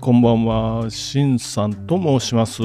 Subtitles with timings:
[0.00, 2.62] こんばんは、しんさんと申します。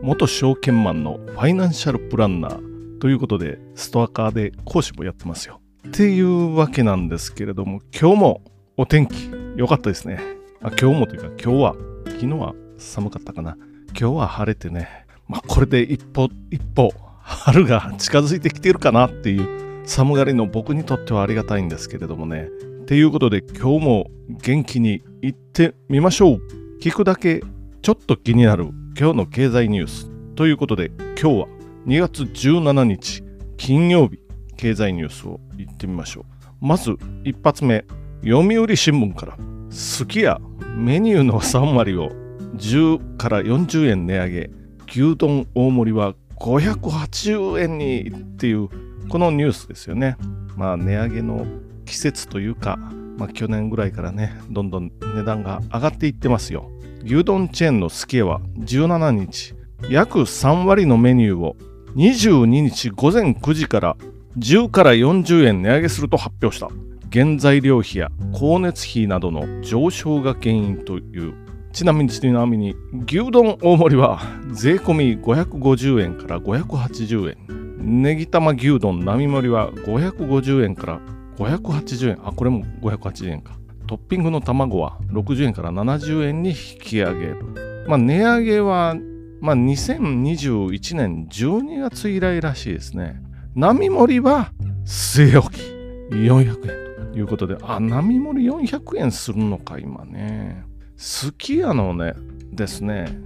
[0.00, 5.60] 元証券マンのファイナンシャルプランナーということで、ストアカーで講師もやってますよ。
[5.86, 8.42] っていうわけなんですけれども、今日も
[8.78, 10.18] お天気良かったですね。
[10.62, 11.76] あ今日もというか、今日は、
[12.06, 13.58] 昨日は寒かったかな。
[13.88, 14.88] 今日は晴れてね、
[15.26, 22.48] まあこれで一歩一歩春が近づいてきてるかなっていう寒がりの僕にとってはありがたいんですけれどもね。
[22.82, 24.10] っていうことで今日も
[24.42, 27.42] 元気にいってみましょう聞くだけ
[27.82, 31.46] ちょっと気になる今日の経済ニュースということで今日は
[31.86, 33.24] 2月17日
[33.56, 34.20] 金曜日
[34.56, 36.24] 経済ニュースを言ってみましょう。
[36.60, 37.84] まず一発目
[38.22, 39.36] 読売新聞から
[39.70, 40.40] すき家
[40.76, 42.10] メニューの3割を
[42.54, 44.50] 10から40円値上げ
[44.88, 48.68] 牛丼大盛りは580円にっていう
[49.08, 50.16] このニュースですよね。
[50.56, 51.44] まあ値上げの
[51.86, 52.76] 季節というか、
[53.16, 56.70] まあ、去年ぐらいからねどんどん値段が上がっていってますよ。
[57.02, 59.54] 牛丼チェーンのすき家は17日
[59.90, 61.56] 約3割のメニューを
[61.96, 63.96] 22日午前9時から
[64.38, 66.68] 10から40円値上げすると発表した
[67.12, 71.34] 原材料費や光熱費などの上昇が原因という
[71.72, 72.74] ちなみにちなみに
[73.06, 74.20] 牛丼大盛りは
[74.52, 81.00] 税込み550円から580円ネギ玉牛丼並盛りは550円から
[81.38, 82.18] 580円。
[82.26, 83.56] あ、これも580円か。
[83.88, 87.84] トッピングの卵は60円から70円に引き上げる。
[87.88, 88.94] まあ、値上げは、
[89.40, 93.22] まあ、2021年12月以来らしいですね。
[93.54, 94.52] 並盛りは
[94.84, 95.62] 据え置き
[96.10, 100.64] 400円ということで、あ、並盛り400円するのか、今ね。
[100.98, 102.12] すき家のね、
[102.52, 103.18] ですね、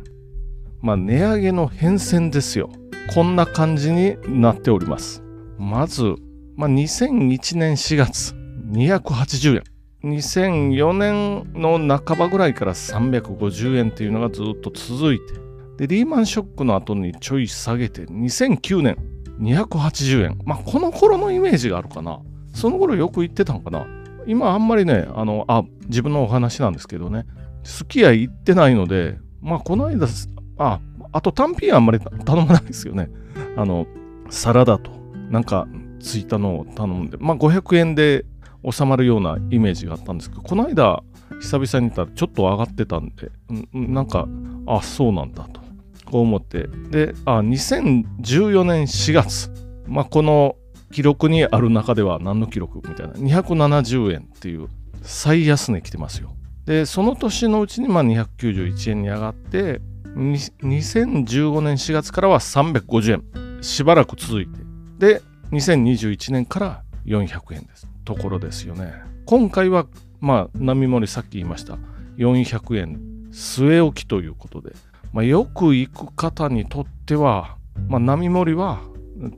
[0.81, 2.71] まあ、値上げの変遷ですよ。
[3.13, 5.25] こんな感じになっております。
[5.59, 6.15] まず、
[6.55, 8.33] まあ、2001年4月
[8.71, 9.72] 280円
[10.05, 15.35] 2004年の半ばぐらいから350円っていうのがずっと続いて
[15.77, 18.97] でリーマンショックの後にちょい下げて2009年
[19.41, 22.21] 280円まあこの頃のイメージがあるかな。
[22.55, 23.87] その頃よく言ってたのかな。
[24.27, 27.27] 今あんまりねあのあ自分のお話なんですけどね。
[27.65, 30.07] すき家行ってないのでまあこの間
[30.59, 30.81] あ
[31.13, 33.09] あと単品あんまり頼まないですよね。
[33.57, 33.87] あの
[34.31, 34.91] サラダと
[35.31, 35.67] なんか
[36.01, 38.25] ついたのを頼んで、まあ、500円で
[38.71, 41.03] 収まるようなイメージがあったんですけど、この間、
[41.41, 43.31] 久々に見たらちょっと上がってたんで、
[43.73, 44.29] なんか、
[44.67, 45.61] あ、そうなんだと、
[46.05, 49.51] こう思って、で、あ、2014年4月、
[49.87, 50.57] まあ、この
[50.93, 54.69] 記録にある中では何の記録みたいな、270円っていう
[55.03, 56.33] 最安値来てますよ。
[56.67, 59.81] で、その年のうちにまあ291円に上がって、
[60.15, 63.13] 2015年4月からは350
[63.57, 64.61] 円、しばらく続いて、
[64.99, 67.89] で、2021年から400円です。
[68.05, 68.93] ところですよね。
[69.27, 69.87] 今回は、
[70.21, 71.79] まあ、波盛りさっき言いました。
[72.19, 74.73] 400円据え置きということで、
[75.13, 77.57] まあ、よく行く方にとっては、
[77.89, 78.81] まあ、波盛りは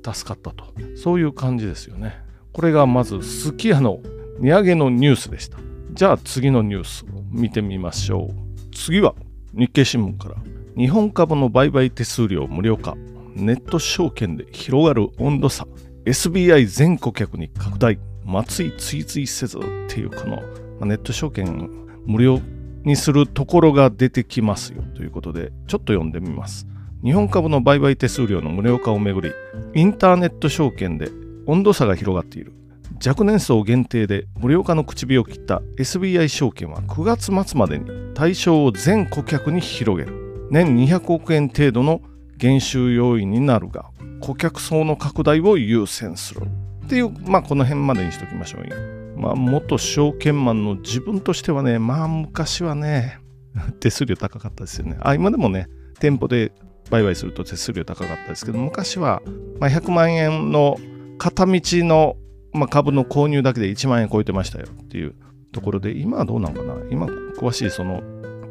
[0.03, 0.65] 助かったと。
[0.97, 2.17] そういう感じですよね。
[2.53, 4.01] これがまず、すき家の
[4.39, 5.59] 値上げのニュースでした。
[5.93, 8.75] じゃあ次のニュースを見てみましょう。
[8.75, 9.15] 次は
[9.53, 10.37] 日経新聞から。
[10.77, 12.97] 日本株の売買手数料無料化。
[13.35, 15.67] ネット証券で広がる温度差。
[16.05, 20.43] SBI 全顧客に拡大、松井追随せずっていうこの、
[20.87, 21.71] ネット証券
[22.07, 22.41] 無料
[22.85, 26.67] にするところが出てきますよということで、ちょっと読んでみます。
[27.03, 29.33] 日本株の売買手数料の無料化をめぐり、
[29.75, 31.11] インターネット証券で
[31.47, 32.53] 温度差が広がっている。
[33.05, 40.49] 若年層限定で無料化の口火を切った SBI 証券は9月末までに対象を全顧客に広げる。
[40.51, 42.01] 年200億円程度の
[42.37, 43.87] 減収要因になるが、
[44.21, 46.43] 顧客層の拡大を優先する
[46.85, 48.77] っていう、まあ、この辺までにしときましょうよ。
[49.17, 53.19] まあ、元証券マンの自分としてはね、まあ、昔はね、
[53.81, 54.97] 手数料高かったですよね。
[55.01, 55.69] あ、今でもね、
[55.99, 56.53] 店舗で
[56.91, 59.23] 売買すると手数料高かったですけど、昔は、
[59.61, 60.77] まあ、100万円の
[61.19, 62.17] 片道の、
[62.53, 65.15] まあ、株の購入だけで1万円超えてましたよっていう
[65.53, 68.03] ところで、今はどうなのかな今、詳しいその、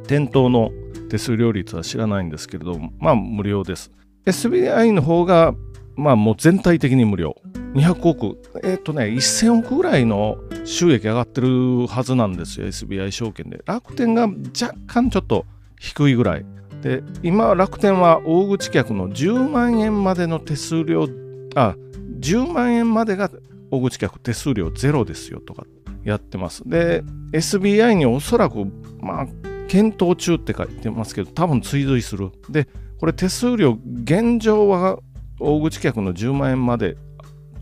[0.07, 0.71] 店頭の
[1.09, 3.91] 手数料率は知らないんですけれども、まあ、無料です。
[4.25, 5.53] SBI の方が、
[5.95, 7.35] まあもう全体的に無料。
[7.73, 13.61] 200億、えっ、ー、とね、1000億ぐらいの収益上がってるはずなんですよ、SBI 証券で。
[13.65, 15.45] 楽天が若干ちょっと
[15.79, 16.45] 低いぐらい。
[16.81, 21.07] で、今、楽天は大口客の10万円までの手数料、
[21.55, 21.75] あ、
[22.19, 23.31] 10万円までが
[23.71, 25.65] 大口客手数料ゼロですよとか
[26.03, 26.67] やってます。
[26.69, 28.65] で、SBI におそらく、
[28.99, 29.27] まあ、
[29.67, 32.29] 検討中って書いてますけど、多分追随する。
[32.49, 32.67] で、
[32.99, 34.99] これ手数料、現状は
[35.39, 36.95] 大口客の10万円まで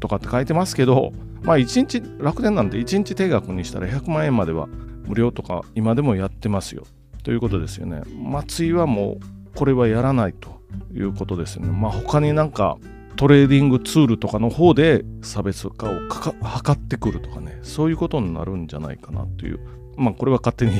[0.02, 1.14] とかって書いてますけど、
[1.44, 4.68] まあ1日、楽天なんて1日定額にしたら100万円までは
[5.08, 6.84] 無料とか今でもやってますよ。
[7.24, 8.02] ということですよね。
[8.22, 10.60] 松井はもうこれはやらないと
[10.94, 11.72] いうことですよね。
[11.72, 12.78] まあ他になんか
[13.16, 19.60] トレーディングツールとかの方で差別化を図ってくるとかねそういうことになるんじゃないかなという
[19.96, 20.72] まあこれは勝手に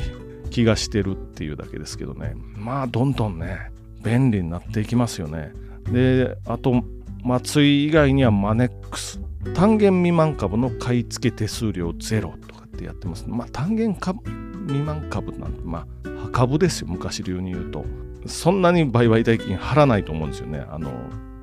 [0.50, 3.70] 気がしてるっていうだけですけどねまあどんどんね
[4.02, 5.52] 便利になっていきますよね
[5.90, 6.82] であと
[7.22, 9.20] 松井以外にはマネックス。
[9.54, 13.24] 単元未満株の買い付け手数料ゼロとかってやってます。
[13.28, 14.20] まあ単元株
[14.66, 16.88] 未満株なんてまあ株ですよ。
[16.90, 17.84] 昔流に言うと。
[18.26, 20.64] そんなに売買代金払わないと思うんですよね。
[20.68, 20.92] あの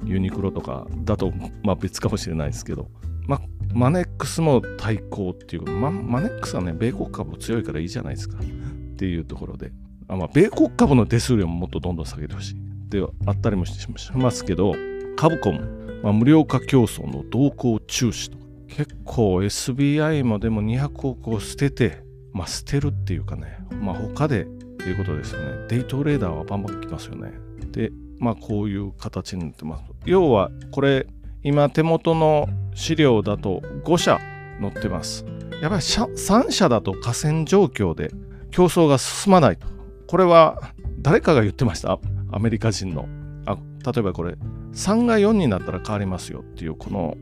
[0.04, 1.32] ユニクロとかだと
[1.64, 2.90] まあ別かもしれないですけど。
[3.26, 3.42] まあ
[3.74, 9.72] マネックスも対抗っていうまマネックスはね米国株強いからいいじゃないですかっていうところで。
[10.10, 12.56] あまあ米国株の手数料ももっとどんどん下げてほしい。
[12.90, 14.76] であったりもしますけど。
[15.20, 18.38] 株コンまあ、無料化競争の動向注視と
[18.70, 25.68] 結構 SBI もでも200億を捨てて、まあ、捨てるっていうかね、まあ、他でっていうことですよね。
[25.68, 27.34] デイトレーダーはバンバン来ますよね。
[27.74, 29.84] で、まあこういう形になってます。
[30.06, 31.06] 要はこれ
[31.44, 34.22] 今手元の資料だと5社
[34.62, 35.26] 載ってます。
[35.62, 38.12] やっぱり3社だと河川状況で
[38.52, 39.68] 競争が進まないと。
[40.08, 42.00] これは誰かが言ってました？
[42.32, 43.10] アメリカ人の。
[43.46, 44.36] あ例えばこれ
[44.74, 47.18] 3が4になったら変わりますよっていうこの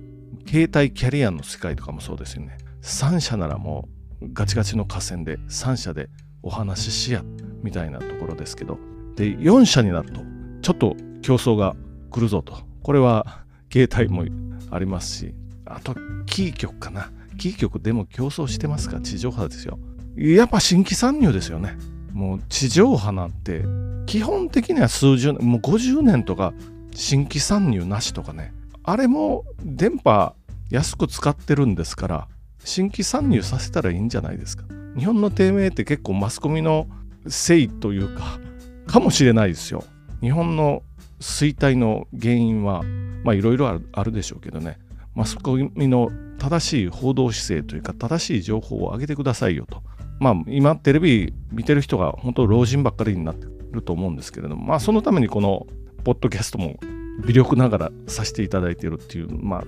[0.47, 2.57] 携帯キャリアの世界とかもそうですよね。
[2.81, 3.88] 3社ならも
[4.21, 6.09] うガチガチの河川で3社で
[6.41, 7.23] お話ししや
[7.63, 8.77] みたいなところですけど。
[9.15, 10.21] で4社になると
[10.61, 11.75] ちょっと競争が
[12.11, 12.57] 来るぞと。
[12.83, 14.23] これは携帯も
[14.69, 15.33] ありますし
[15.65, 15.95] あと
[16.25, 17.11] キー局かな。
[17.38, 18.99] キー局でも競争してますか？
[19.01, 19.79] 地上波ですよ。
[20.15, 21.77] やっぱ新規参入ですよね。
[22.13, 23.63] もう地上波なんて
[24.05, 26.53] 基本的には数十年もう50年とか
[26.97, 28.51] 新規参入なしとかね。
[28.83, 30.33] あれも電波
[30.71, 32.27] 安く使ってるんですから
[32.63, 34.65] 新規参入させたらいいんじゃないですか。
[34.97, 36.88] 日本の低迷って結構マスコミの
[37.27, 38.39] せいというか
[38.88, 39.83] かもしれないですよ。
[40.21, 40.81] 日本の
[41.19, 42.81] 衰退の原因は
[43.23, 44.79] まあいろいろあるでしょうけどね。
[45.13, 46.09] マスコミの
[46.39, 49.83] 正しい報道姿勢というか正しい情報を上げてくださいよと。
[50.19, 55.67] まあ今テレビ見てる人が本当老人ばっかりになってると思うんですけれどもまあそのためにこの
[56.07, 56.80] ポッドキャストも
[57.25, 59.63] 微力ながらさせていただいているっていう、まあ、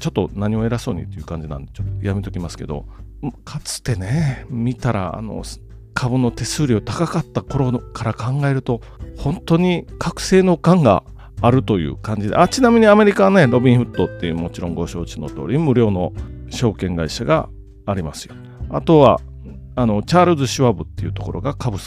[0.00, 2.86] ちょっと何を偉そうにっていう感じなんで、ちょっとやめときますけど、
[3.44, 5.44] かつてね、見たら、あの、
[5.94, 8.80] 株の手数料高かった頃から考えると、
[9.16, 11.04] 本当に覚醒の感が
[11.40, 16.12] あるという感じで、あ、ちなみにアメリカはね、ロビンフットっていうもちろんご承知の通り、無料の
[16.50, 17.48] 証券会社が
[17.86, 18.34] ありますよ。
[18.70, 19.20] あとは、
[19.76, 21.78] あの、チャールズ・シュワブっていうところが株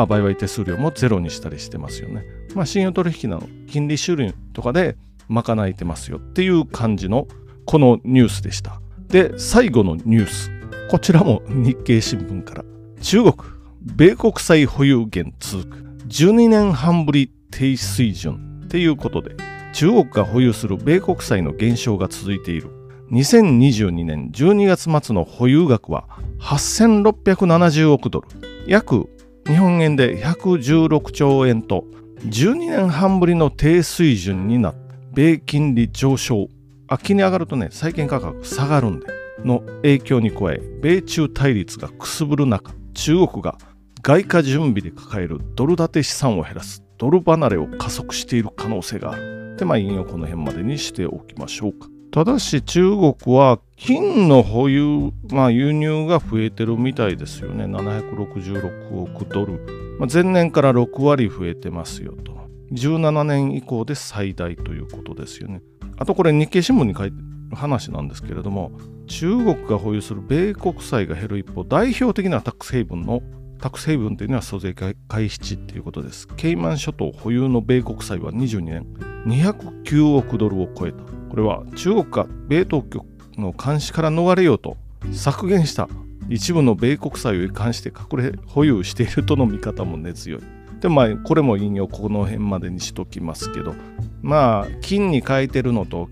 [0.00, 2.24] あ売買手数料もゼロにしたりしてますよね。
[2.54, 4.96] まあ、信用取引なの金利収入とかで
[5.28, 7.26] 賄えてますよっていう感じの
[7.64, 8.80] このニュースでした。
[9.08, 10.50] で、最後のニュース。
[10.90, 12.64] こちらも日経新聞から。
[13.02, 13.34] 中国、
[13.82, 15.76] 米国債保有減続く。
[16.08, 19.36] 12年半ぶり低水準っていうことで、
[19.74, 22.70] 中国が保有する米国債の減少が続いている。
[23.10, 26.06] 2022年12月末の保有額は
[26.40, 28.28] 8670億ドル。
[28.66, 29.08] 約
[29.48, 31.86] 日本円で116兆円と
[32.26, 34.78] 12年半ぶりの低水準になった。
[35.14, 36.48] 米金利上昇。
[36.86, 39.06] 秋に上がるとね債券価格下がるんで
[39.44, 43.56] の影響に加え米中対立がくすぶる中中国が
[44.02, 49.56] 外貨準備で抱えるドル建て資産を減らすドル離れを加速している可能性がある。
[49.56, 51.88] でまあ引用この辺までにしておきましょうか。
[52.10, 57.64] ただし中国は金の保有、まあ、輸入が増えてるみたいですよね。
[57.64, 59.60] 766億ドル。
[59.98, 62.38] まあ、前年から6割増えてますよと。
[62.72, 65.62] 17年以降で最大ということですよね。
[65.96, 68.72] あとこれ日経新聞に書いてる話なんですけれども、
[69.06, 73.22] 中国が保有する米国債が減る一方、代表的なタックスヘイブンの
[73.58, 76.28] タックスヘイブンというのは租税回避地っていうことです。
[76.36, 78.86] ケイマン諸島保有の米国債は22年
[79.26, 81.17] 209億ドルを超えた。
[81.38, 84.76] これは中国が米当局の監視から逃れようと
[85.12, 85.88] 削減した
[86.28, 90.40] 一部の米国債を移管して隠れ保有しているとの見方も根強い。
[90.80, 93.76] でまあこれも引用この辺までにしときますけど
[94.20, 96.08] まあ金に変えてるのと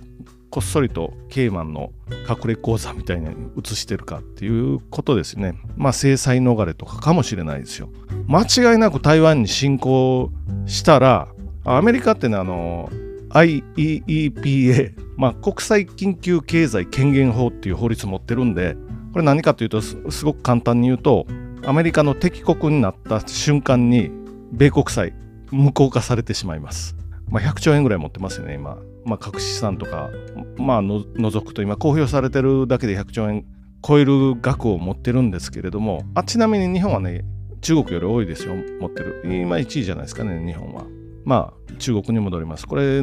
[0.49, 1.91] こっそりとケイマンの
[2.29, 3.27] 隠れ口座みたいに
[3.61, 5.59] 移してるかっていうことですね。
[5.77, 7.89] まあ制裁逃れとかかもしれないですよ。
[8.29, 10.31] 間違いなく台湾に侵攻
[10.67, 11.27] したら
[11.65, 12.89] アメリカってねあの
[13.37, 18.77] IEEPA、まあ、国際緊急経済権限法っていう法律持ってるんで、
[19.13, 21.27] これ何かというとすごく簡単に言うと、
[21.65, 24.11] アメリカの敵国になった瞬間に、
[24.53, 25.13] 米国債、
[25.51, 26.97] 無効化されてしまいます。
[27.29, 28.79] まあ、100兆円ぐらい持ってますよね、今。
[29.05, 30.11] まあ、隠し資産とか、
[30.57, 33.45] まあの、除くと今、公表されてるだけで100兆円
[33.87, 37.25] 超える額を持ってるんですけれども、あちなみに日本はね、
[37.61, 39.23] 中国より多いですよ、持ってる。
[39.25, 40.85] 今1位じゃないですかね、日本は。
[41.25, 42.67] まあ、中国に戻ります。
[42.67, 43.03] これ、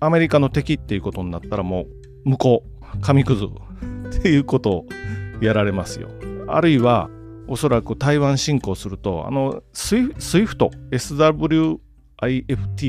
[0.00, 1.82] アメリカの敵っていうことになったらも
[2.24, 3.48] う、向こう、紙くずっ
[4.22, 4.86] ていうことを
[5.40, 6.08] やられますよ。
[6.48, 7.10] あるいは、
[7.48, 11.78] おそらく台湾侵攻すると、あの、スイフト、SWIFT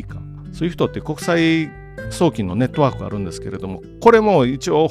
[0.07, 0.21] か。
[0.53, 1.69] スイフトって国際
[2.09, 4.87] 送金のネットワークがあるんですけれども、これも一応、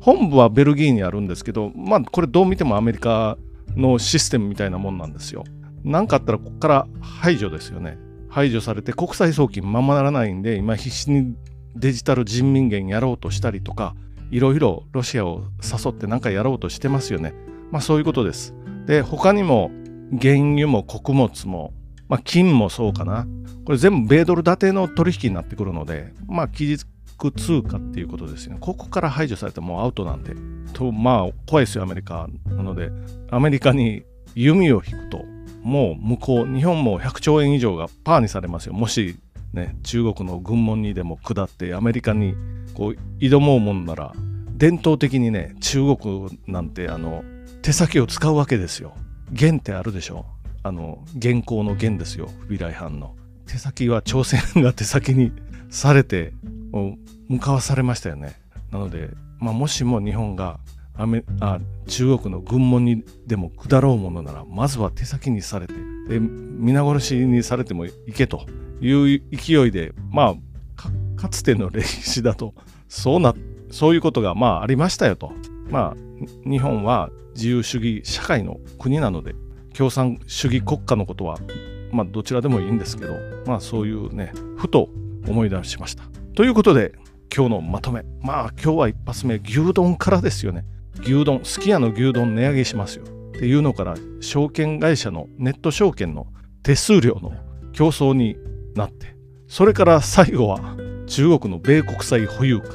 [0.00, 3.38] 本部はベルギーにあるんですけど、まあ、これどう見てもアメリカ
[3.76, 5.44] のシステムみたいなもんなんですよ。
[5.84, 7.98] 何かあったらここから排除ですよね。
[8.34, 11.36] 排除されて国際送金ままならないんで、今必死に
[11.76, 13.94] デジタル人民元やろうとしたりとか、
[14.32, 17.32] いろいろロシアを誘って何かやろうとしてますよね。
[17.70, 18.52] まあそういうことです。
[18.86, 19.70] で、他にも
[20.20, 21.74] 原油も穀物も、
[22.08, 23.24] まあ金もそうかな。
[23.64, 28.58] これ全部米ドル建ての取引になってくるので、まあ基軸通貨っていうことですよね。
[28.60, 30.34] ここから排除されてもうアウトなんで。
[30.72, 32.28] と、まあ怖いですよ、アメリカ。
[32.46, 32.90] なので、
[33.30, 34.02] アメリカに
[34.34, 35.24] 弓を引くと、
[35.64, 38.74] もう向こう、日本も100兆円以上がパーにされますよ。
[38.74, 39.16] もし
[39.54, 42.34] ね、中国の軍門にでも下ってアメリカに
[42.74, 44.12] こう挑もうもんなら、
[44.56, 47.24] 伝統的にね、中国なんてあの
[47.62, 48.94] 手先を使うわけですよ。
[49.30, 50.26] 元ってあるでしょ。
[50.62, 52.28] あの、現行の元ですよ。
[52.48, 53.14] 不備来犯の。
[53.46, 55.32] 手先は朝鮮が手先に
[55.70, 56.32] されて、
[57.28, 58.34] 向かわされましたよね。
[58.70, 60.58] なので、まあ、もしも日本が
[60.96, 65.74] アメあ中国の軍門にでも下ろうものならまずは手先にされて
[66.08, 68.46] で皆殺しにされてもいけと
[68.80, 70.34] いう勢いでま
[70.76, 72.54] あかつての歴史だと
[72.88, 73.34] そうな
[73.70, 75.32] そういうことがまあありましたよと。
[75.68, 79.34] まあ日本は自由主義社会の国なので
[79.72, 81.38] 共産主義国家のことは
[81.90, 83.14] まあどちらでもいいんですけど
[83.46, 84.88] まあそういうねふと
[85.26, 86.04] 思い出しました。
[86.36, 86.92] ということで
[87.34, 88.04] 今日のまとめ。
[88.20, 90.64] まあ今日は一発目牛丼からですよね。
[91.00, 96.26] 牛丼、すき家の牛丼値上げしますよっていうのから証券会社のネット証券の
[96.62, 97.32] 手数料の
[97.72, 98.36] 競争に
[98.74, 99.16] なって
[99.48, 102.74] それから最後は中国の米国債保有から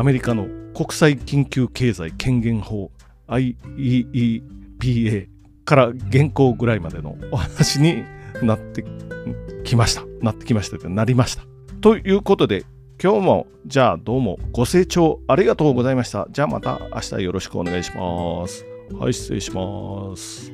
[0.00, 2.90] アメリカの国際緊急経済権限法
[3.28, 5.28] IEEPA
[5.64, 8.04] から現行ぐらいまでのお話に
[8.42, 8.84] なって
[9.64, 10.04] きました。
[10.22, 11.44] なってきましたとなりました。
[11.80, 12.64] ということで
[13.00, 16.26] 今日もじゃあどうもご清聴ありがとうございました。
[16.32, 18.64] じゃあまた明日よろしくお願いします。
[18.98, 20.52] はい、失礼します。